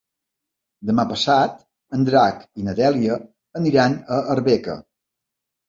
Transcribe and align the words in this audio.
Demà 0.89 1.05
passat 1.11 1.59
en 1.99 2.09
Drac 2.09 2.41
i 2.63 2.67
na 2.71 2.75
Dèlia 2.81 3.21
aniran 3.63 4.01
a 4.19 4.21
Arbeca. 4.37 4.81